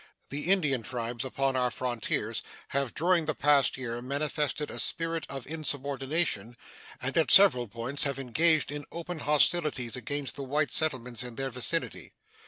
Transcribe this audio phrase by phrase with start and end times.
[0.29, 5.45] The Indian tribes upon our frontiers have during the past year manifested a spirit of
[5.45, 6.57] insubordination,
[6.99, 11.51] and at several points have engaged in open hostilities against the white settlements in their
[11.51, 12.13] vicinity.